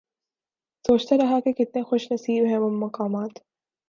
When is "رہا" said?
1.17-1.39